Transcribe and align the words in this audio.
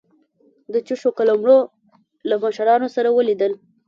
د 0.73 0.75
چوشو 0.87 1.09
قلمرو 1.17 1.57
له 2.29 2.35
مشرانو 2.43 2.87
سره 2.95 3.09
ولیدل. 3.17 3.51